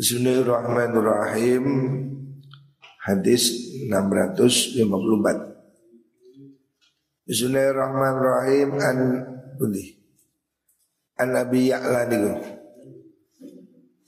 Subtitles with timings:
[0.00, 1.64] Bismillahirrahmanirrahim.
[3.04, 3.52] Hadis
[3.84, 4.88] 654.
[7.28, 8.98] Bismillahirrahmanirrahim an
[9.60, 10.00] Budi.
[11.20, 12.16] An Nabi Ya'la.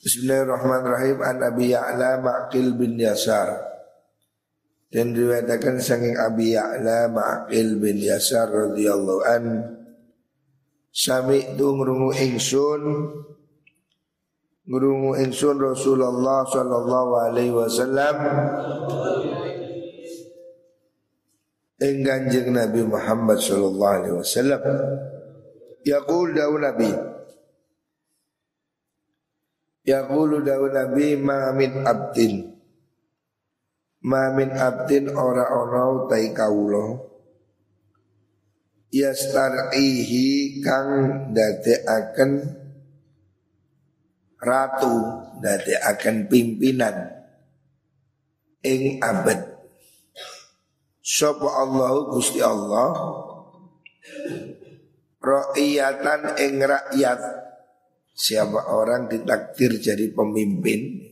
[0.00, 3.52] Bismillahirrahmanirrahim an Nabi Ya'la Ma'qil bin Yasar.
[4.88, 9.45] Dan diriwayatkan saking Abi Ya'la Ma'qil bin Yasar radhiyallahu an
[10.88, 12.80] Sami tu ngrungu ingsun
[14.62, 18.16] ngrungu ingsun Rasulullah sallallahu alaihi wasallam.
[21.82, 24.62] Ing Kanjeng Nabi Muhammad sallallahu alaihi wasallam.
[25.82, 26.90] Yaqul dawu Nabi.
[29.82, 32.55] Yaqulu dawu Nabi ma min abdin.
[34.06, 37.11] Ma min abdin ora ana tai kawula.
[38.94, 40.91] Yastar'ihi kang
[41.34, 42.61] dadekaken
[44.42, 46.97] ratu dadi akan pimpinan
[48.67, 49.39] ing abad.
[51.03, 52.91] Sapa Allah Gusti Allah
[55.23, 57.21] Ra'iyatan ing rakyat.
[58.12, 61.11] Siapa orang ditakdir jadi pemimpin?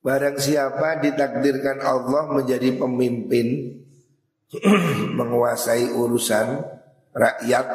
[0.00, 3.76] Barang siapa ditakdirkan Allah menjadi pemimpin
[5.18, 6.56] Menguasai urusan
[7.12, 7.68] rakyat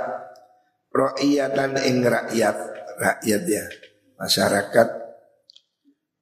[0.89, 3.65] Ra'iyatan ing rakyat rakyat ya
[4.19, 4.87] masyarakat.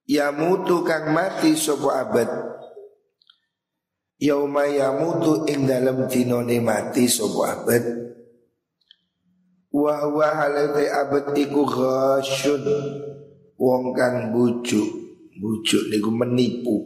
[0.04, 2.28] Ya mutu kang mati sopo abad.
[4.20, 4.68] Yauma
[5.00, 7.84] mutu ing dalam dinone mati sopo abad.
[9.74, 12.66] Wa huwa halate abad iku ghasyun.
[13.58, 14.90] Wong kang bujuk
[15.40, 16.78] bujuk niku menipu.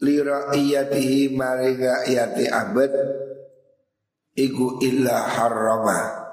[0.00, 2.92] Li ra'iyatihi maring rakyate abad.
[4.36, 6.25] Iku illa harrama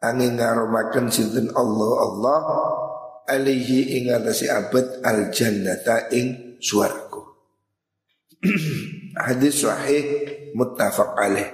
[0.00, 2.40] angin ngaromaken sinten Allah Allah
[3.28, 7.22] alihi ing atase abad al jannata ing swarga.
[9.24, 10.04] Hadis sahih
[10.56, 11.50] muttafaq alaih.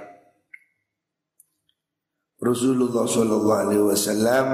[2.37, 4.47] Rasulullah Shallallahu Alaihi Wasallam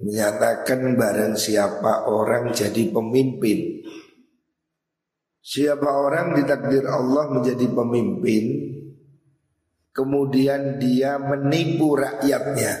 [0.00, 3.84] menyatakan barang siapa orang jadi pemimpin,
[5.42, 8.44] siapa orang ditakdir Allah menjadi pemimpin,
[9.90, 12.74] Kemudian dia menipu rakyatnya.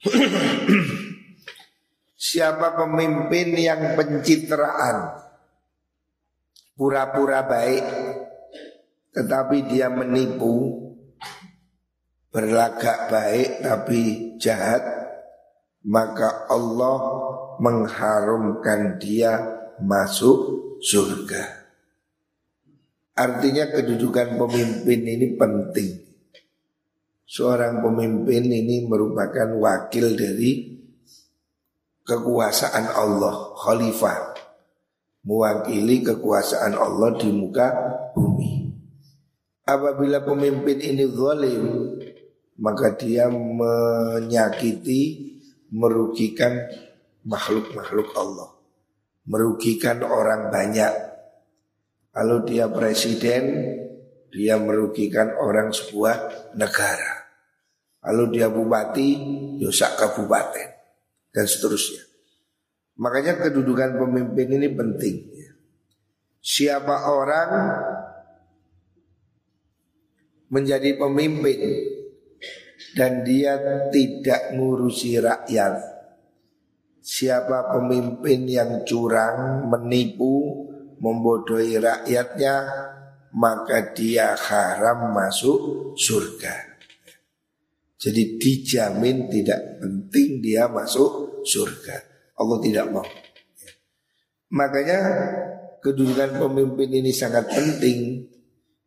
[2.28, 5.28] Siapa pemimpin yang pencitraan?
[6.78, 7.84] Pura-pura baik
[9.12, 10.88] Tetapi dia menipu.
[12.32, 14.00] Berlagak baik tapi
[14.40, 14.80] jahat.
[15.84, 16.96] Maka Allah
[17.60, 19.40] mengharumkan dia
[19.80, 20.38] masuk
[20.82, 21.57] surga
[23.18, 26.06] Artinya kedudukan pemimpin ini penting.
[27.26, 30.78] Seorang pemimpin ini merupakan wakil dari
[32.06, 34.38] kekuasaan Allah, khalifah.
[35.26, 37.68] Mewakili kekuasaan Allah di muka
[38.14, 38.70] bumi.
[39.66, 41.64] Apabila pemimpin ini zalim,
[42.62, 45.02] maka dia menyakiti,
[45.74, 46.54] merugikan
[47.26, 48.54] makhluk-makhluk Allah.
[49.26, 51.07] Merugikan orang banyak
[52.12, 53.44] kalau dia presiden,
[54.32, 57.28] dia merugikan orang sebuah negara.
[57.98, 59.08] Kalau dia bupati,
[59.60, 60.68] dosa kabupaten
[61.32, 62.04] dan seterusnya.
[62.98, 65.16] Makanya kedudukan pemimpin ini penting.
[66.38, 67.50] Siapa orang
[70.48, 71.60] menjadi pemimpin
[72.96, 73.58] dan dia
[73.92, 75.74] tidak ngurusi rakyat.
[76.98, 80.67] Siapa pemimpin yang curang, menipu,
[80.98, 82.54] membodohi rakyatnya
[83.34, 86.78] maka dia haram masuk surga.
[87.98, 91.98] Jadi dijamin tidak penting dia masuk surga.
[92.38, 93.06] Allah tidak mau.
[94.54, 95.00] Makanya
[95.82, 98.30] kedudukan pemimpin ini sangat penting.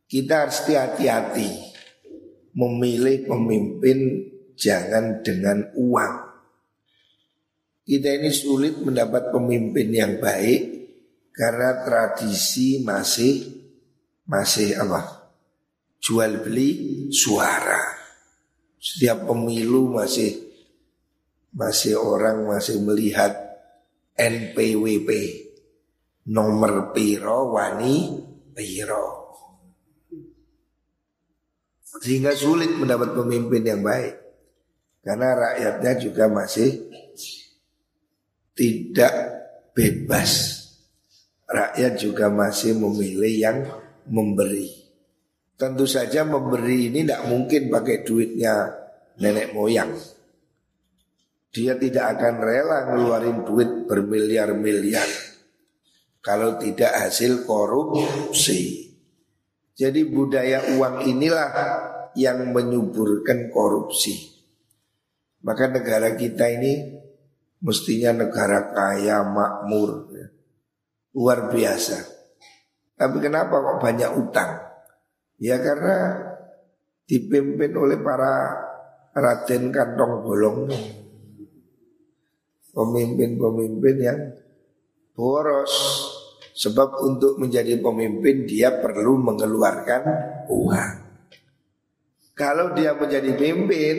[0.07, 1.47] Kita harus hati-hati
[2.55, 6.15] memilih pemimpin jangan dengan uang.
[7.87, 10.80] Kita ini sulit mendapat pemimpin yang baik
[11.41, 13.65] karena tradisi masih
[14.29, 15.33] masih apa?
[15.97, 16.69] Jual beli
[17.09, 17.81] suara.
[18.77, 20.37] Setiap pemilu masih
[21.49, 23.33] masih orang masih melihat
[24.13, 25.09] NPWP
[26.29, 28.21] nomor piro wani
[28.53, 29.33] piro.
[32.05, 34.13] Sehingga sulit mendapat pemimpin yang baik.
[35.01, 36.85] Karena rakyatnya juga masih
[38.53, 39.13] tidak
[39.73, 40.60] bebas
[41.51, 43.57] rakyat juga masih memilih yang
[44.07, 44.71] memberi.
[45.59, 48.53] Tentu saja memberi ini tidak mungkin pakai duitnya
[49.21, 49.93] nenek moyang.
[51.51, 55.03] dia tidak akan rela ngeluarin duit bermiliar-miliar
[56.23, 58.87] kalau tidak hasil korupsi.
[59.75, 61.49] Jadi budaya uang inilah
[62.15, 64.31] yang menyuburkan korupsi.
[65.43, 67.01] Maka negara kita ini
[67.65, 70.27] mestinya negara kaya, makmur, ya.
[71.15, 71.97] Luar biasa.
[72.95, 74.51] Tapi kenapa kok banyak utang?
[75.41, 76.21] Ya karena
[77.09, 78.33] dipimpin oleh para
[79.17, 80.69] raden kantong bolong.
[82.71, 84.19] Pemimpin-pemimpin yang
[85.11, 85.73] boros.
[86.51, 90.03] Sebab untuk menjadi pemimpin dia perlu mengeluarkan
[90.45, 90.93] uang.
[92.37, 93.97] Kalau dia menjadi pemimpin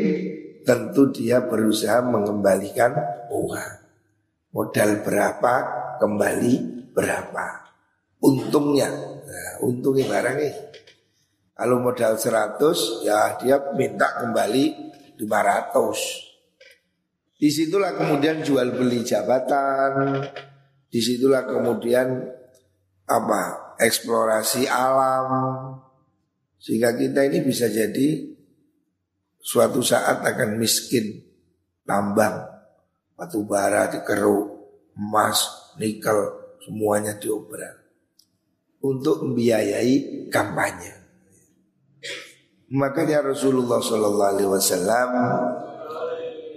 [0.62, 2.94] tentu dia berusaha mengembalikan
[3.34, 3.72] uang.
[4.54, 5.54] Modal berapa
[5.98, 7.74] kembali berapa?
[8.22, 8.90] Untungnya.
[9.22, 10.72] Nah, untungnya barangnya
[11.62, 14.64] kalau modal 100 ya dia minta kembali
[15.20, 20.22] 500 Di situlah kemudian jual beli jabatan,
[20.86, 22.22] di situlah kemudian
[23.06, 25.26] apa eksplorasi alam,
[26.58, 28.30] sehingga kita ini bisa jadi
[29.42, 31.18] suatu saat akan miskin,
[31.82, 32.46] tambang,
[33.18, 34.46] batu bara dikeruk,
[34.94, 35.42] emas,
[35.82, 37.82] nikel, semuanya diobrak
[38.82, 40.92] untuk membiayai kampanye.
[42.72, 45.10] Makanya Rasulullah Shallallahu Alaihi Wasallam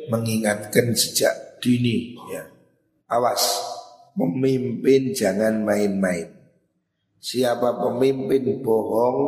[0.09, 2.45] mengingatkan sejak dini ya.
[3.11, 3.61] Awas,
[4.17, 6.33] pemimpin jangan main-main.
[7.19, 9.19] Siapa pemimpin bohong,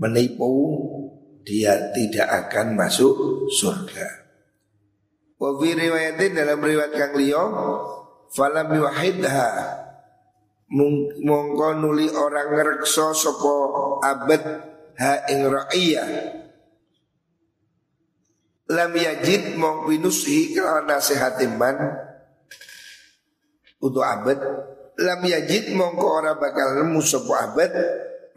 [0.00, 0.52] menipu,
[1.44, 4.08] dia tidak akan masuk surga.
[5.40, 7.44] Wa fi riwayatin dalam riwayat Kang Liyo,
[8.30, 9.50] falam yuhidha.
[10.70, 13.54] Mongko nuli orang ngrekso sapa
[14.06, 14.42] abad
[15.02, 16.08] ha ing ra'iyah.
[18.70, 21.74] Lam yajid mong binushi kelawan nasihat iman
[23.82, 24.38] untuk abad
[24.94, 27.72] lam yajid mongko ora bakal nemu sapa abad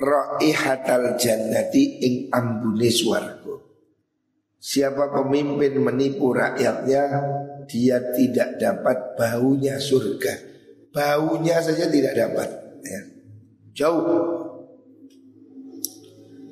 [0.02, 3.62] raihatal jannati ing ambune swarga.
[4.58, 7.04] Siapa pemimpin menipu rakyatnya
[7.68, 10.54] dia tidak dapat baunya surga.
[10.94, 12.50] Baunya saja tidak dapat
[12.86, 13.02] ya.
[13.74, 14.52] jauh.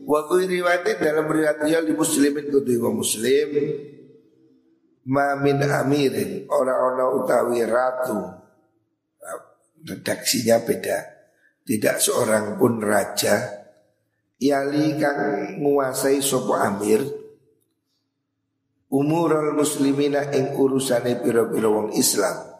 [0.01, 3.49] Wa riwayatin dalam riwayat dia di muslimin kudu wa muslim
[5.01, 8.17] Ma min amirin Orang-orang utawi ratu.
[9.81, 10.99] Redaksinya beda.
[11.61, 13.61] Tidak seorang pun raja
[14.41, 15.21] Yali kang
[15.61, 17.20] nguasai sopo amir
[18.91, 22.51] Umurul muslimina ing urusane piro-piro wong Islam.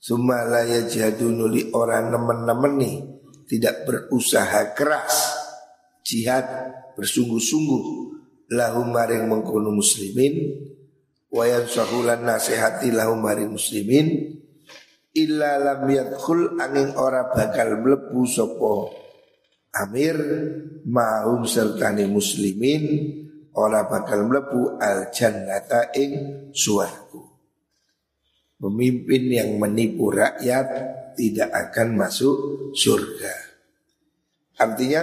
[0.00, 2.96] Sumalaya jadunuli orang nemen-nemen nih
[3.44, 5.36] Tidak berusaha keras
[6.00, 6.44] jihad
[6.96, 7.84] bersungguh-sungguh.
[8.56, 10.36] Lahum maring mengkono muslimin
[11.34, 14.38] wayan sahulan nasihati lahum maring muslimin
[15.16, 18.94] illa lam yadkhul angin ora bakal mlebu sapa
[19.82, 20.14] amir
[20.86, 22.84] mahum sertane muslimin
[23.54, 26.12] ora bakal mlebu al jannata ing
[26.50, 27.22] suarku
[28.58, 30.66] pemimpin yang menipu rakyat
[31.14, 32.36] tidak akan masuk
[32.74, 33.34] surga
[34.58, 35.02] artinya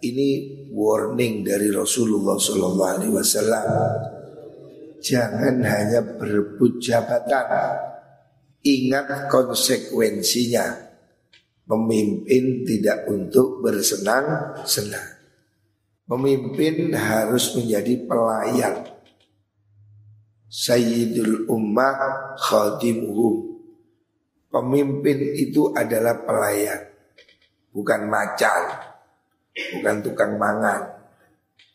[0.00, 0.28] ini
[0.72, 3.66] warning dari Rasulullah Sallallahu Alaihi Wasallam.
[5.00, 7.48] Jangan hanya berebut jabatan,
[8.64, 10.88] ingat konsekuensinya.
[11.64, 15.19] Pemimpin tidak untuk bersenang-senang.
[16.10, 18.90] Pemimpin harus menjadi pelayan.
[20.50, 23.62] Sayyidul Ummah khadimuhum.
[24.50, 26.82] Pemimpin itu adalah pelayan,
[27.70, 28.90] bukan macan
[29.54, 30.82] bukan tukang mangan.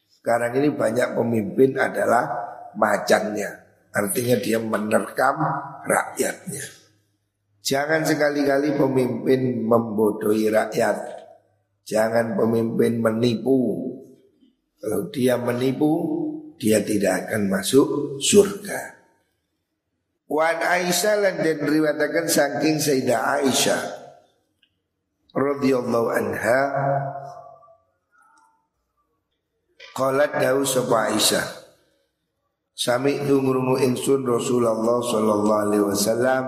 [0.10, 2.26] Sekarang ini banyak pemimpin adalah
[2.74, 3.52] macannya,
[3.94, 5.38] artinya dia menerkam
[5.86, 6.66] rakyatnya.
[7.66, 10.98] Jangan sekali-kali pemimpin membodohi rakyat.
[11.86, 13.94] Jangan pemimpin menipu.
[14.86, 15.94] Kalau dia menipu,
[16.62, 19.02] dia tidak akan masuk surga.
[20.30, 23.82] Wan Aisyah dan riwayatkan saking Sayyidah Aisyah
[25.34, 26.62] radhiyallahu anha
[29.94, 31.46] Qalat dawu sapa Aisyah
[32.74, 36.46] Sami tu ngurungu ingsun Rasulullah sallallahu alaihi wasallam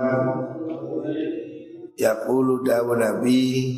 [1.95, 3.77] yaqulu dawu Nabi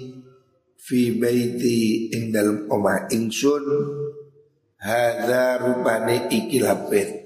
[0.80, 3.64] fi baiti ing dalem omah ingsun
[4.80, 7.20] hadza rupane iki lapet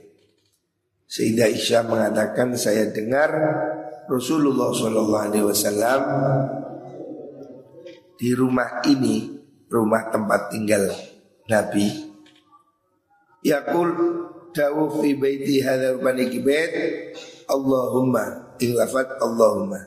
[1.13, 3.29] Sayyidah Aisyah mengatakan saya dengar
[4.10, 6.01] Rasulullah sallallahu alaihi wasallam
[8.17, 9.29] di rumah ini
[9.69, 10.89] rumah tempat tinggal
[11.45, 11.86] Nabi.
[13.45, 13.89] Yakul
[14.53, 16.72] Dawu fi baiti hadha rupani kibet
[17.45, 19.81] Allahumma ing lafat Allahumma.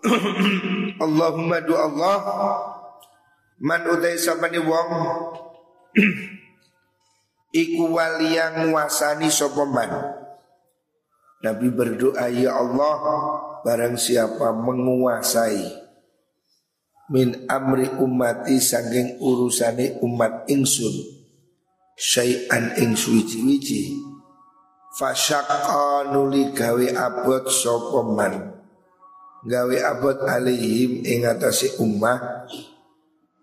[1.04, 2.20] Allahumma du Allah
[3.60, 4.88] Man utai sapani wong
[7.50, 9.90] Iku waliyang nguasani sopaman
[11.40, 12.98] Nabi berdoa ya Allah
[13.66, 15.66] Barang siapa menguasai
[17.10, 21.20] Min amri umati sangking urusane umat ingsun
[21.98, 23.98] syai'an ing suwiji-wiji
[24.94, 28.34] fasyaqqa nuli gawe abot sapa man?
[29.42, 32.46] Gawe abot alihim ing atase ummah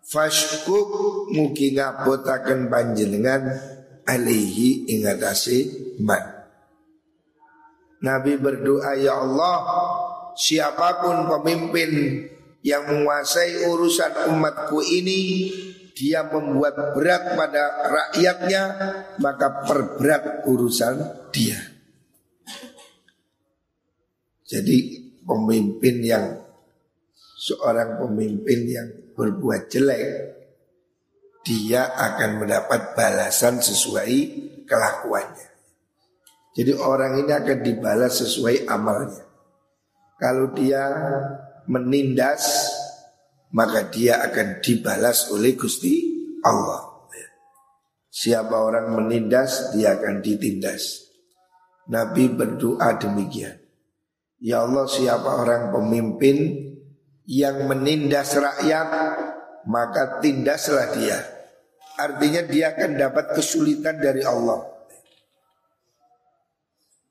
[0.07, 0.89] fashkuk
[1.35, 3.43] mugi ngabotaken panjenengan
[4.07, 5.67] alihi ing atase
[5.99, 6.23] man
[7.99, 9.57] Nabi berdoa ya Allah
[10.37, 12.23] siapa pun pemimpin
[12.61, 15.51] yang menguasai urusan umatku ini
[15.97, 18.63] dia membuat berat pada rakyatnya
[19.17, 21.57] maka perberat urusan dia.
[24.45, 24.77] Jadi
[25.25, 26.25] pemimpin yang
[27.47, 30.03] seorang pemimpin yang berbuat jelek
[31.47, 34.15] dia akan mendapat balasan sesuai
[34.67, 35.47] kelakuannya.
[36.51, 39.23] Jadi orang ini akan dibalas sesuai amalnya.
[40.19, 40.83] Kalau dia
[41.71, 42.67] menindas
[43.55, 46.03] maka dia akan dibalas oleh Gusti
[46.43, 46.87] Allah.
[48.17, 51.05] Siapa orang menindas, dia akan ditindas.
[51.85, 53.61] Nabi berdoa demikian.
[54.41, 56.66] Ya Allah, siapa orang pemimpin
[57.27, 58.89] yang menindas rakyat,
[59.67, 61.19] maka tindaslah dia.
[61.99, 64.63] Artinya dia akan dapat kesulitan dari Allah.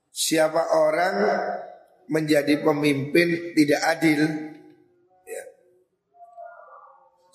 [0.09, 1.17] Siapa orang
[2.09, 4.21] menjadi pemimpin tidak adil,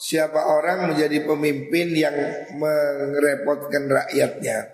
[0.01, 2.17] Siapa orang menjadi pemimpin yang
[2.57, 4.73] merepotkan rakyatnya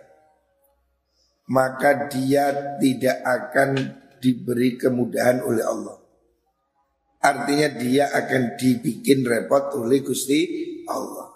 [1.51, 3.69] Maka dia tidak akan
[4.23, 6.06] diberi kemudahan oleh Allah
[7.27, 10.39] Artinya dia akan dibikin repot oleh Gusti
[10.87, 11.27] Allah.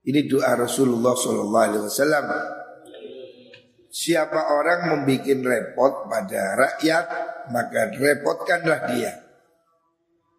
[0.00, 2.24] Ini doa Rasulullah SAW
[3.90, 7.06] Siapa orang membuat repot pada rakyat
[7.52, 9.12] Maka repotkanlah dia.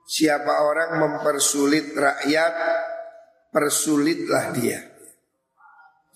[0.09, 2.53] Siapa orang mempersulit rakyat
[3.53, 4.81] Persulitlah dia.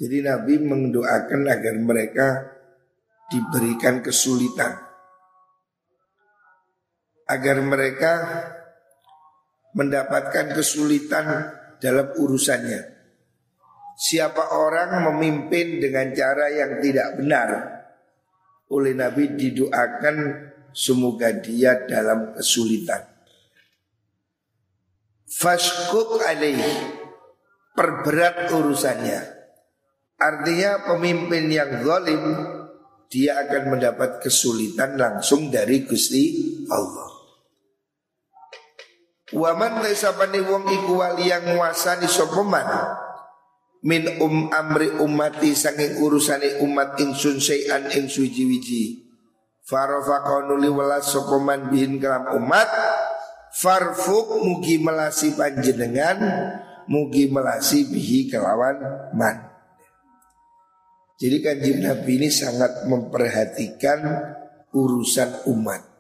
[0.02, 2.28] Jadi Nabi mendoakan agar mereka
[3.30, 4.85] Diberikan kesulitan
[7.26, 8.12] Agar mereka
[9.76, 11.52] Mendapatkan kesulitan
[11.84, 12.96] dalam urusannya.
[13.96, 17.50] Siapa orang memimpin dengan cara yang tidak benar
[18.72, 20.16] Oleh Nabi didoakan
[20.76, 23.00] Semoga dia dalam kesulitan.
[25.32, 26.60] Fashkuk alaih
[27.72, 29.20] Perberat urusannya.
[30.20, 32.24] Artinya pemimpin yang zalim
[33.08, 36.24] Dia akan mendapat kesulitan langsung dari Gusti
[36.68, 37.15] Allah
[39.34, 42.70] Waman laisapani wong iku wali yang nguasani sopeman
[43.82, 49.02] Min um amri umati sanging urusani umat ingsun sayan ing suji-wiji
[49.66, 52.70] Farofaqonuli welas sopeman bihin kelam umat?
[53.58, 56.22] Farfuk mugi melasi panjenengan
[56.86, 58.78] Mugi melasi bihi kelawan
[59.18, 59.42] man.
[61.18, 64.06] Jadi kanjeng Nabi ini sangat memperhatikan
[64.70, 65.95] urusan umat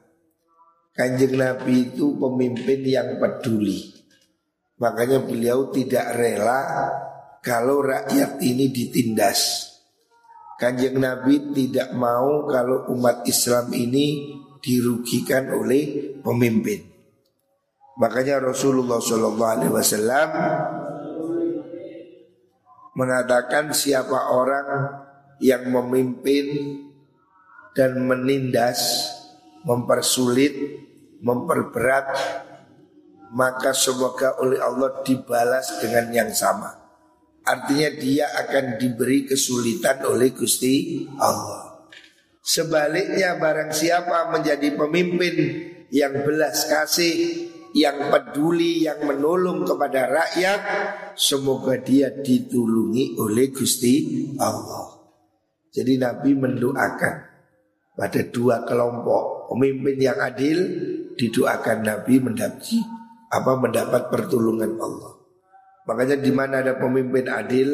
[0.96, 3.92] Kanjeng Nabi itu pemimpin yang peduli.
[4.80, 6.60] Makanya beliau tidak rela
[7.44, 9.72] kalau rakyat ini ditindas.
[10.56, 16.80] Kanjeng Nabi tidak mau kalau umat Islam ini dirugikan oleh pemimpin.
[18.00, 20.30] Makanya Rasulullah Shallallahu Alaihi Wasallam
[22.96, 24.68] mengatakan siapa orang
[25.44, 26.80] yang memimpin
[27.75, 29.12] dan menindas,
[29.66, 30.54] mempersulit,
[31.26, 32.08] memperberat,
[33.34, 36.72] maka semoga oleh Allah dibalas dengan yang sama.
[37.46, 41.90] Artinya dia akan diberi kesulitan oleh Gusti Allah.
[42.46, 45.36] Sebaliknya barang siapa menjadi pemimpin
[45.90, 50.62] yang belas kasih, yang peduli, yang menolong kepada rakyat,
[51.18, 54.96] semoga dia ditulungi oleh Gusti Allah.
[55.74, 57.14] Jadi Nabi mendoakan
[57.96, 60.60] pada dua kelompok pemimpin yang adil
[61.16, 62.84] didoakan Nabi mendapat
[63.32, 65.14] apa mendapat pertolongan Allah.
[65.86, 67.70] Makanya di mana ada pemimpin adil,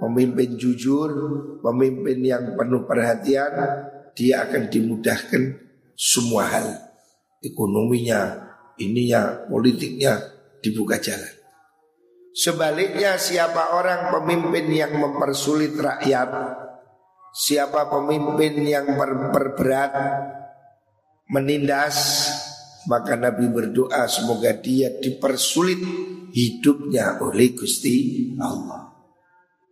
[0.00, 1.10] pemimpin jujur,
[1.60, 3.52] pemimpin yang penuh perhatian,
[4.16, 5.42] dia akan dimudahkan
[5.92, 6.66] semua hal
[7.44, 8.40] ekonominya,
[8.80, 10.16] ininya politiknya
[10.64, 11.34] dibuka jalan.
[12.32, 16.30] Sebaliknya siapa orang pemimpin yang mempersulit rakyat
[17.32, 19.92] Siapa pemimpin yang perberat
[21.32, 22.28] menindas
[22.84, 25.80] maka Nabi berdoa semoga dia dipersulit
[26.34, 28.90] hidupnya oleh Gusti Allah.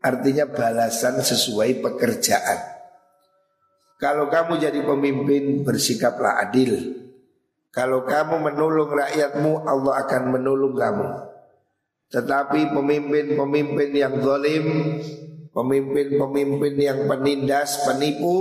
[0.01, 2.59] Artinya balasan sesuai pekerjaan.
[4.01, 6.97] Kalau kamu jadi pemimpin bersikaplah adil.
[7.69, 11.09] Kalau kamu menolong rakyatmu Allah akan menolong kamu.
[12.11, 14.67] Tetapi pemimpin-pemimpin yang zalim,
[15.61, 18.35] pemimpin-pemimpin yang penindas, penipu,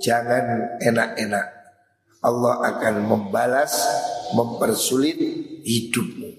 [0.00, 1.46] jangan enak-enak.
[2.24, 3.84] Allah akan membalas,
[4.32, 5.20] mempersulit
[5.62, 6.30] hidupmu.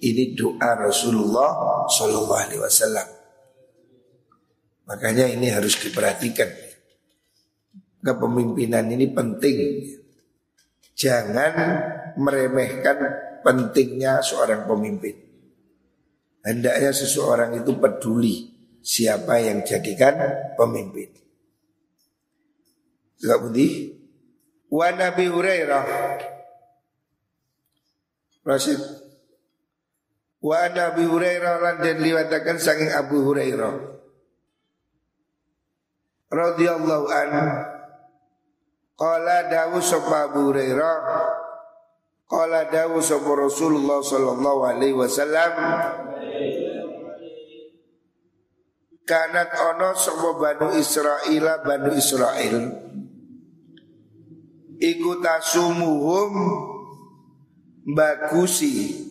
[0.00, 1.84] Ini doa Rasulullah
[2.56, 3.08] Wasallam.
[4.88, 6.48] Makanya ini harus diperhatikan.
[8.00, 9.58] Kepemimpinan ini penting.
[10.96, 11.52] Jangan
[12.16, 12.96] meremehkan
[13.44, 15.12] pentingnya seorang pemimpin.
[16.40, 20.16] Hendaknya seseorang itu peduli siapa yang jadikan
[20.56, 21.12] pemimpin.
[23.20, 23.72] Enggak putih?
[24.72, 25.84] Wa Nabi Hurairah.
[28.48, 28.80] Rasid.
[30.40, 33.74] Wa Nabi Hurairah lan dan liwatakan saking Abu Hurairah.
[36.32, 37.30] Radhiyallahu an.
[38.96, 40.96] Qala dawu sapa Abu Hurairah.
[42.24, 45.52] Qala dawu sapa Rasulullah sallallahu alaihi wasallam
[49.10, 52.56] Kanat ono sapa Banu Israel Banu Israel
[54.78, 56.32] Iku tasumuhum
[57.90, 59.10] bagusi.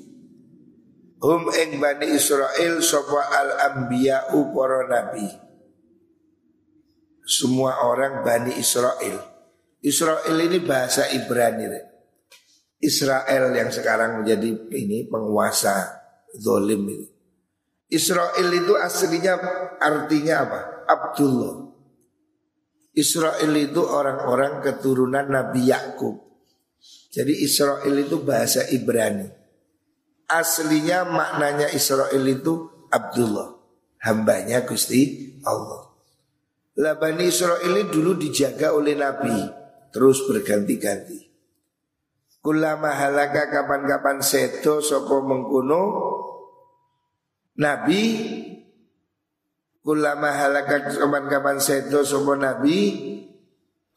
[1.20, 5.28] Hum ing Bani Israel sapa al anbiya para nabi.
[7.28, 9.20] Semua orang Bani Israel
[9.84, 11.70] Israel ini bahasa Ibrani
[12.80, 15.92] Israel yang sekarang menjadi ini penguasa
[16.40, 17.19] zolim itu
[17.90, 19.34] Israel itu aslinya
[19.82, 20.60] artinya apa?
[20.86, 21.74] Abdullah.
[22.94, 26.22] Israel itu orang-orang keturunan Nabi Yakub.
[27.10, 29.26] Jadi Israel itu bahasa Ibrani.
[30.30, 33.58] Aslinya maknanya Israel itu Abdullah.
[34.06, 35.90] Hambanya Gusti Allah.
[36.80, 39.36] Lah Bani Israel ini dulu dijaga oleh Nabi.
[39.90, 41.28] Terus berganti-ganti.
[42.40, 45.82] Kulama halaka kapan-kapan seto sopo mengkuno
[47.60, 48.04] Nabi
[49.80, 52.96] Kulama halakat kapan-kapan sedo sopo Nabi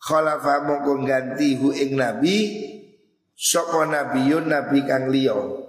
[0.03, 2.37] Khalafa mongko ganti hu ing Nabi
[3.39, 5.63] Sopo Nabiyun Nabi kang liyo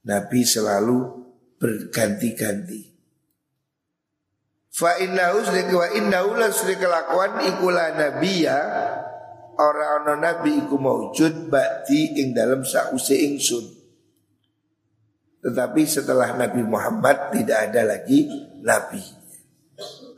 [0.00, 1.20] Nabi selalu
[1.60, 2.88] berganti-ganti.
[4.72, 8.58] Fa innahu sedek wa innahu lan sedek kelakuan ikulah nabiya
[9.60, 13.79] Orang ono nabi iku maujud bakti ing dalam sause ingsun
[15.40, 18.28] tetapi setelah Nabi Muhammad tidak ada lagi
[18.60, 19.00] Nabi.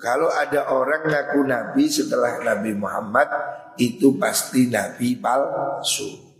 [0.02, 3.30] Kalau ada orang ngaku Nabi setelah Nabi Muhammad
[3.78, 6.34] itu pasti Nabi palsu.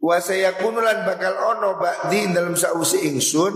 [0.00, 3.52] Wa sayakunulan bakal ono ba'di dalam sausi ingsun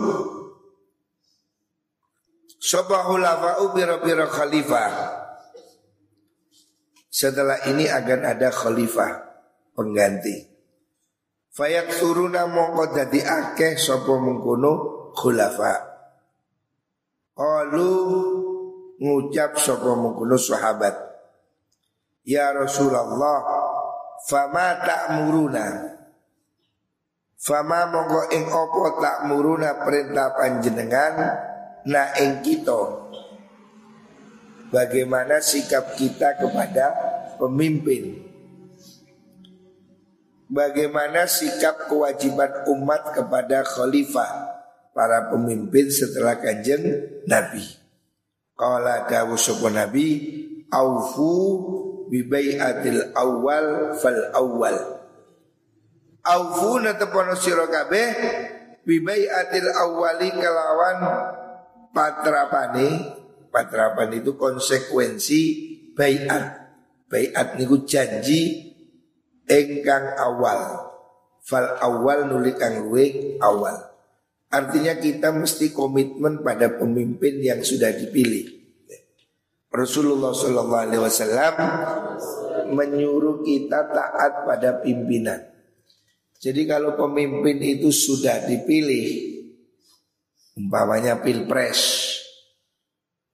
[2.60, 4.92] Sobahul lafa'u biro-biro khalifah
[7.08, 9.24] Setelah ini akan ada khalifah
[9.72, 10.53] pengganti
[11.54, 14.72] Fayak suruna mongko dadi akeh sapa mengkono
[15.14, 15.74] khulafa.
[17.30, 17.94] Qalu
[18.98, 20.98] ngucap sapa mengkono sahabat.
[22.26, 23.38] Ya Rasulullah,
[24.26, 25.66] fama ta'muruna.
[27.38, 31.14] Fama mongko ing opo ta'muruna perintah panjenengan
[31.86, 32.82] na ing kita.
[34.74, 36.86] Bagaimana sikap kita kepada
[37.38, 38.23] pemimpin
[40.54, 44.54] bagaimana sikap kewajiban umat kepada khalifah
[44.94, 47.66] para pemimpin setelah kanjeng Nabi.
[48.54, 50.06] Qala dawu sapa Nabi
[50.70, 51.34] aufu
[52.06, 55.02] bi bai'atil awal fal awal.
[56.24, 58.08] Aufu natepono sira kabeh
[58.86, 60.98] bi bai'atil awali kelawan
[61.90, 62.88] patrapane
[63.50, 65.40] patrapan itu konsekuensi
[65.98, 66.62] baiat.
[67.10, 68.73] Baiat niku janji
[69.48, 70.90] engkang awal
[71.44, 72.88] fal awal nulik kang
[73.40, 73.76] awal
[74.48, 78.64] artinya kita mesti komitmen pada pemimpin yang sudah dipilih
[79.74, 81.54] Rasulullah Wasallam
[82.70, 85.42] menyuruh kita taat pada pimpinan.
[86.38, 89.06] Jadi kalau pemimpin itu sudah dipilih,
[90.62, 92.06] umpamanya pilpres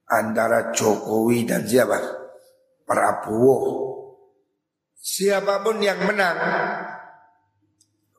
[0.09, 1.99] antara Jokowi dan siapa?
[2.88, 3.89] Prabowo
[5.01, 6.39] siapa pun yang menang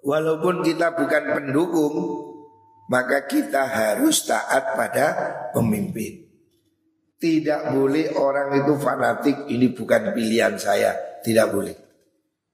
[0.02, 1.96] walaupun kita bukan pendukung
[2.90, 5.06] maka kita harus taat pada
[5.56, 6.32] pemimpin
[7.22, 11.78] Tidak boleh orang itu fanatik, ini bukan pilihan saya, tidak boleh.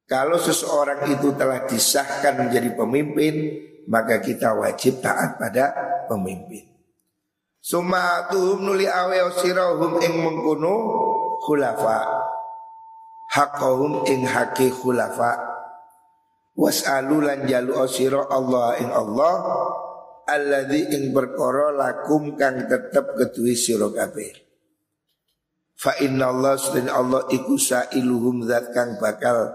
[0.04, 5.72] Kalau seseorang itu telah disahkan menjadi pemimpin, maka kita wajib taat pada
[6.12, 6.68] pemimpin.
[7.63, 9.16] Sumatuhum nuli awe
[10.04, 10.76] ing mengkuno
[11.40, 12.00] khulafa.
[13.28, 15.58] Haqqahum ing haki khulafa.
[16.58, 17.78] Was'alu lan jalu
[18.34, 19.36] Allah ing Allah
[20.26, 24.34] Alladhi ing berkoro lakum kang tetep ketui siro kabeh
[25.78, 29.54] Fa inna Allah sedang Allah iku sa'iluhum zat kang bakal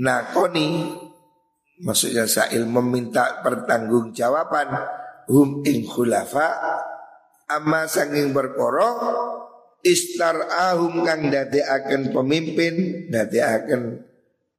[0.00, 0.88] nakoni
[1.84, 4.68] Maksudnya sa'il meminta pertanggungjawaban
[5.28, 6.48] Hum ing khulafa
[7.52, 8.88] Amma sanging berkoro
[10.50, 13.82] ahum kang dati akan pemimpin Dati akan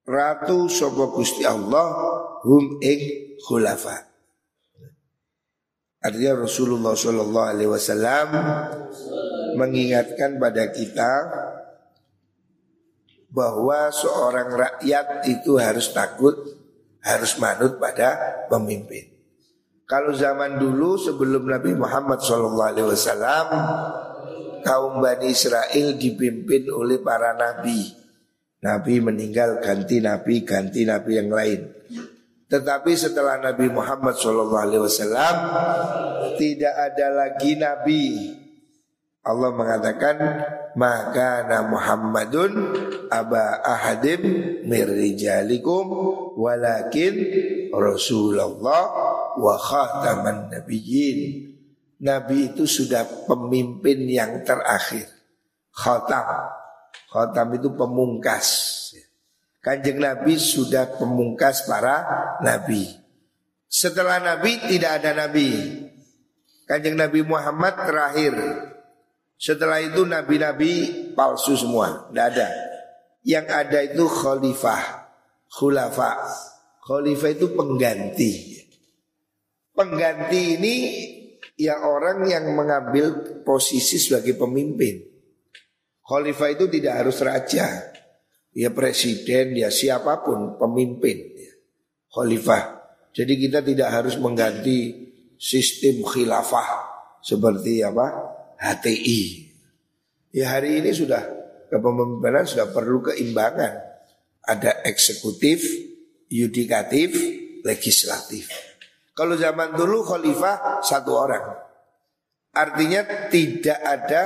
[0.03, 1.95] ratu sopo gusti Allah
[2.43, 4.13] Hum ing khulafa
[6.03, 8.27] Artinya Rasulullah Shallallahu Alaihi Wasallam
[9.55, 11.11] mengingatkan pada kita
[13.31, 16.35] bahwa seorang rakyat itu harus takut,
[16.99, 19.15] harus manut pada pemimpin.
[19.87, 22.75] Kalau zaman dulu sebelum Nabi Muhammad SAW
[24.63, 27.93] kaum Bani Israel dipimpin oleh para nabi.
[28.63, 31.61] Nabi meninggal ganti nabi, ganti nabi yang lain.
[32.47, 34.77] Tetapi setelah Nabi Muhammad SAW
[36.37, 38.03] tidak ada lagi nabi
[39.23, 40.15] Allah mengatakan
[40.75, 42.51] maka na Muhammadun
[43.07, 44.19] aba ahadim
[44.67, 45.87] mirrijalikum
[46.35, 47.15] walakin
[47.71, 48.83] Rasulullah
[49.39, 51.52] wa khataman nabiyyin.
[52.03, 55.07] Nabi itu sudah pemimpin yang terakhir.
[55.71, 56.27] Khatam.
[57.07, 58.47] Khatam itu pemungkas.
[59.63, 62.03] Kanjeng Nabi sudah pemungkas para
[62.43, 62.83] nabi.
[63.71, 65.49] Setelah Nabi tidak ada Nabi.
[66.67, 68.35] Kanjeng Nabi Muhammad terakhir
[69.43, 70.71] setelah itu nabi-nabi
[71.19, 72.47] palsu semua, tidak ada.
[73.27, 74.83] Yang ada itu khalifah,
[75.51, 76.31] khulafa.
[76.79, 78.31] Khalifah itu pengganti.
[79.75, 80.75] Pengganti ini
[81.63, 84.99] ya orang yang mengambil posisi sebagai pemimpin.
[86.03, 87.65] Khalifah itu tidak harus raja,
[88.51, 91.17] ya presiden, ya siapa pun pemimpin.
[91.39, 91.53] Ya.
[92.11, 92.83] Khalifah.
[93.13, 96.91] Jadi kita tidak harus mengganti sistem khilafah
[97.23, 98.05] seperti apa
[98.59, 99.21] HTI.
[100.33, 101.21] Ya hari ini sudah
[101.69, 103.95] kepemimpinan sudah perlu keimbangan.
[104.43, 105.63] Ada eksekutif,
[106.27, 107.15] yudikatif,
[107.63, 108.72] legislatif.
[109.13, 111.45] Kalau zaman dulu khalifah satu orang.
[112.53, 114.21] Artinya tidak ada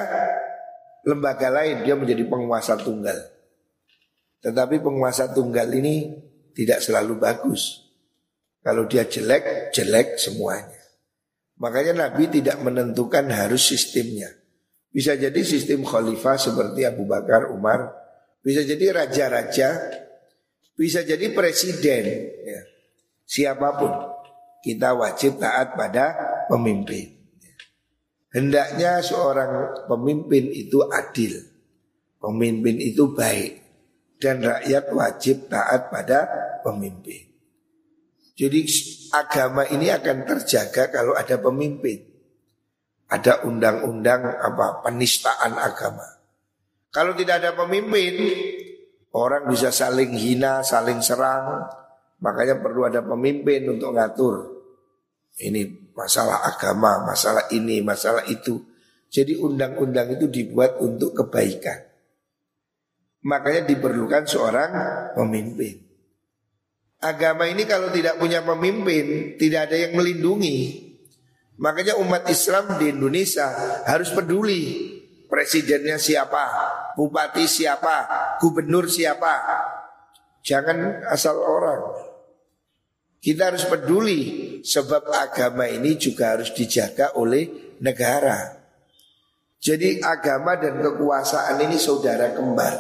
[1.08, 3.16] lembaga lain dia menjadi penguasa tunggal.
[4.44, 6.12] Tetapi penguasa tunggal ini
[6.52, 7.88] tidak selalu bagus.
[8.64, 10.76] Kalau dia jelek, jelek semuanya.
[11.58, 14.28] Makanya Nabi tidak menentukan harus sistemnya.
[14.92, 17.92] Bisa jadi sistem khalifah seperti Abu Bakar, Umar.
[18.44, 19.78] Bisa jadi raja-raja.
[20.78, 22.04] Bisa jadi presiden.
[22.44, 22.62] Ya.
[23.26, 23.92] Siapa pun.
[24.68, 26.12] Kita wajib taat pada
[26.52, 27.08] pemimpin.
[28.36, 31.40] Hendaknya seorang pemimpin itu adil.
[32.20, 33.64] Pemimpin itu baik.
[34.20, 36.28] Dan rakyat wajib taat pada
[36.68, 37.32] pemimpin.
[38.36, 38.60] Jadi
[39.16, 42.04] agama ini akan terjaga kalau ada pemimpin.
[43.08, 46.04] Ada undang-undang apa penistaan agama.
[46.92, 48.20] Kalau tidak ada pemimpin,
[49.16, 51.72] orang bisa saling hina, saling serang.
[52.20, 54.57] Makanya perlu ada pemimpin untuk ngatur.
[55.38, 58.58] Ini masalah agama, masalah ini, masalah itu.
[59.08, 61.78] Jadi undang-undang itu dibuat untuk kebaikan.
[63.22, 64.72] Makanya diperlukan seorang
[65.14, 65.88] pemimpin.
[66.98, 70.90] Agama ini kalau tidak punya pemimpin, tidak ada yang melindungi.
[71.62, 73.50] Makanya umat Islam di Indonesia
[73.86, 74.94] harus peduli
[75.30, 76.44] presidennya siapa,
[76.98, 78.06] bupati siapa,
[78.42, 79.34] gubernur siapa.
[80.42, 82.07] Jangan asal orang.
[83.28, 84.22] Kita harus peduli
[84.64, 88.56] sebab agama ini juga harus dijaga oleh negara.
[89.60, 92.80] Jadi agama dan kekuasaan ini saudara kembar.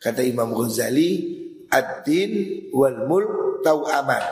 [0.00, 1.36] Kata Imam Ghazali,
[1.68, 3.60] ad-din wal mulk
[3.92, 4.24] aman.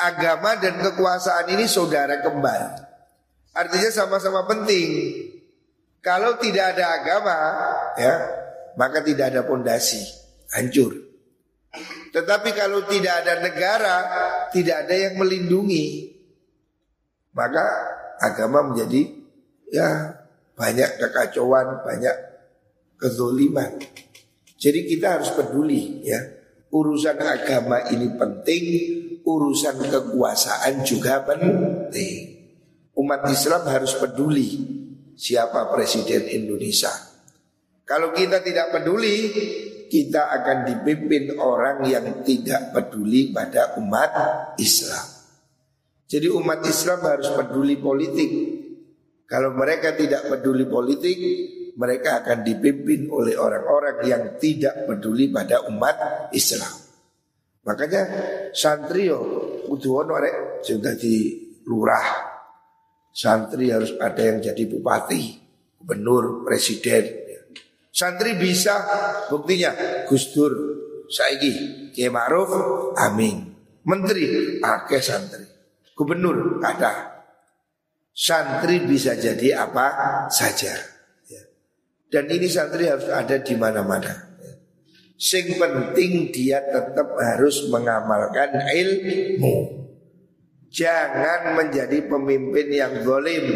[0.00, 2.88] Agama dan kekuasaan ini saudara kembar.
[3.52, 5.12] Artinya sama-sama penting.
[6.00, 7.36] Kalau tidak ada agama,
[8.00, 8.14] ya,
[8.80, 10.00] maka tidak ada pondasi,
[10.56, 11.13] hancur.
[12.14, 13.96] Tetapi kalau tidak ada negara,
[14.54, 16.14] tidak ada yang melindungi,
[17.34, 17.66] maka
[18.22, 19.02] agama menjadi
[19.74, 20.14] ya
[20.54, 22.14] banyak kekacauan, banyak
[22.94, 23.82] kezoliman.
[24.54, 26.22] Jadi kita harus peduli ya.
[26.74, 28.64] Urusan agama ini penting,
[29.22, 32.34] urusan kekuasaan juga penting.
[32.94, 34.58] Umat Islam harus peduli
[35.18, 36.90] siapa presiden Indonesia.
[37.86, 39.14] Kalau kita tidak peduli,
[39.94, 44.10] kita akan dipimpin orang yang tidak peduli pada umat
[44.58, 45.06] Islam.
[46.10, 48.30] Jadi umat Islam harus peduli politik.
[49.22, 51.16] Kalau mereka tidak peduli politik,
[51.78, 56.74] mereka akan dipimpin oleh orang-orang yang tidak peduli pada umat Islam.
[57.62, 58.02] Makanya
[58.50, 59.22] santri yo
[59.70, 60.66] kudu ono rek
[61.70, 62.34] lurah.
[63.14, 65.22] Santri harus ada yang jadi bupati,
[65.78, 67.23] gubernur, presiden.
[67.94, 68.74] Santri bisa
[69.30, 69.70] buktinya
[70.10, 70.50] Gus Dur,
[71.06, 72.50] saiki Kiai Ma'ruf,
[72.98, 73.54] amin.
[73.86, 75.46] Menteri, akeh santri.
[75.94, 77.22] Gubernur ada.
[78.10, 79.86] Santri bisa jadi apa
[80.26, 80.74] saja.
[81.30, 81.42] Ya.
[82.10, 84.10] Dan ini santri harus ada di mana-mana.
[84.42, 84.52] Ya.
[85.14, 89.86] Sing penting dia tetap harus mengamalkan ilmu.
[90.74, 93.46] Jangan menjadi pemimpin yang golim.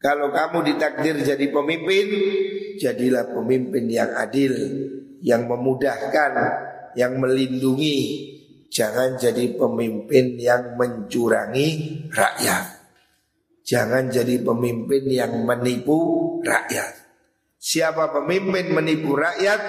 [0.00, 2.06] Kalau kamu ditakdir jadi pemimpin,
[2.78, 4.54] jadilah pemimpin yang adil,
[5.20, 6.32] yang memudahkan,
[6.94, 8.28] yang melindungi,
[8.68, 11.68] Jangan jadi pemimpin yang mencurangi
[12.12, 12.64] rakyat.
[13.64, 15.98] Jangan jadi pemimpin yang menipu
[16.44, 17.08] rakyat.
[17.58, 19.60] Siapa pemimpin menipu rakyat,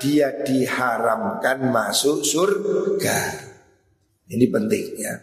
[0.00, 3.20] dia diharamkan masuk surga.
[4.28, 5.14] Ini penting ya.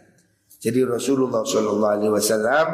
[0.61, 2.67] Jadi Rasulullah Shallallahu Alaihi Wasallam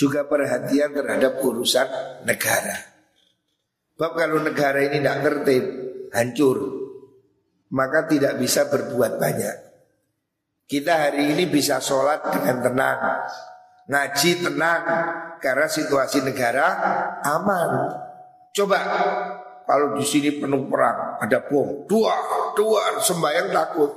[0.00, 1.84] juga perhatian terhadap urusan
[2.24, 2.88] negara.
[4.00, 5.64] Bab kalau negara ini tidak tertib,
[6.16, 6.80] hancur
[7.68, 9.56] maka tidak bisa berbuat banyak.
[10.64, 12.98] Kita hari ini bisa sholat dengan tenang,
[13.92, 14.82] ngaji tenang,
[15.42, 16.66] karena situasi negara
[17.26, 17.70] aman.
[18.54, 18.78] Coba
[19.68, 22.14] kalau di sini penuh perang, ada bom, dua,
[22.56, 23.90] dua sembahyang takut,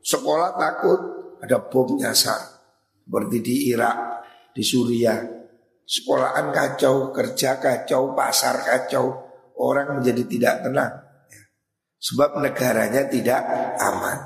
[0.00, 1.00] sekolah takut,
[1.44, 2.40] ada bom nyasar,
[3.04, 3.98] seperti di Irak,
[4.54, 5.41] di Suriah,
[5.92, 9.12] sekolahan kacau, kerja kacau, pasar kacau,
[9.60, 10.94] orang menjadi tidak tenang.
[12.00, 13.44] Sebab negaranya tidak
[13.76, 14.18] aman.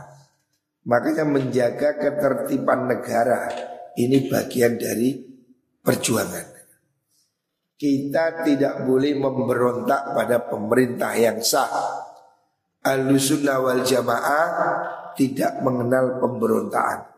[0.87, 3.50] Makanya menjaga ketertiban negara
[3.98, 5.18] ini bagian dari
[5.83, 6.55] perjuangan.
[7.76, 11.68] Kita tidak boleh memberontak pada pemerintah yang sah.
[12.87, 14.48] Al-Sunnah wal Jamaah
[15.18, 17.12] tidak mengenal pemberontakan.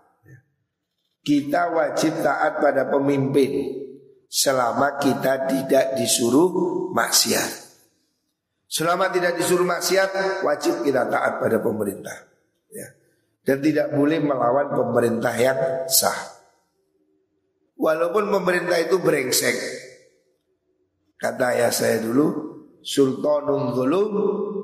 [1.20, 3.84] Kita wajib taat pada pemimpin
[4.28, 6.52] selama kita tidak disuruh
[6.92, 7.68] maksiat.
[8.68, 12.28] Selama tidak disuruh maksiat, wajib kita taat pada pemerintah.
[12.68, 12.92] Ya.
[13.40, 16.36] Dan tidak boleh melawan pemerintah yang sah.
[17.80, 19.56] Walaupun pemerintah itu brengsek.
[21.16, 22.48] Kata ayah saya dulu,
[22.84, 24.12] Sultanun zulum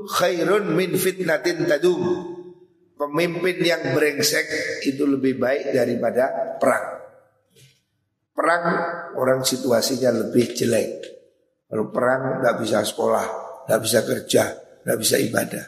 [0.07, 2.31] khairun min fitnatin tadum.
[2.95, 4.47] Pemimpin yang brengsek
[4.87, 7.03] itu lebih baik daripada perang.
[8.31, 8.65] Perang
[9.19, 10.91] orang situasinya lebih jelek.
[11.67, 13.27] Kalau perang nggak bisa sekolah,
[13.67, 14.43] nggak bisa kerja,
[14.85, 15.65] nggak bisa ibadah.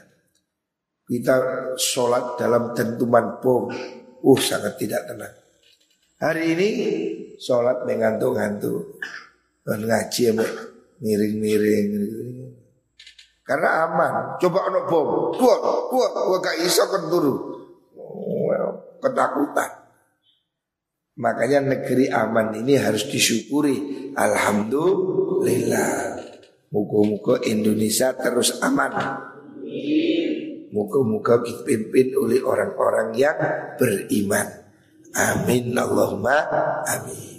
[1.06, 1.34] Kita
[1.78, 3.70] sholat dalam dentuman bom,
[4.22, 5.34] uh sangat tidak tenang.
[6.16, 6.68] Hari ini
[7.38, 8.98] sholat mengantuk-ngantuk,
[9.66, 10.34] dan ngaji
[11.02, 11.90] miring-miring.
[13.46, 14.14] Karena aman.
[14.42, 17.34] Coba ono bom, kuat, kuat, kuat gak iso kan turu.
[17.94, 19.70] Oh, ketakutan.
[21.16, 24.12] Makanya negeri aman ini harus disyukuri.
[24.12, 26.20] Alhamdulillah.
[26.68, 28.92] Muka-muka Indonesia terus aman.
[30.76, 33.38] Muka-muka dipimpin oleh orang-orang yang
[33.80, 34.44] beriman.
[35.16, 36.36] Amin Allahumma
[36.84, 37.35] amin.